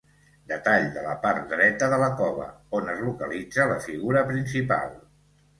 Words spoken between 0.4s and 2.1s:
Detall de la part dreta de la